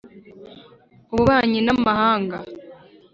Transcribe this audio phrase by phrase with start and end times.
[1.11, 2.37] ububanyi n Amahanga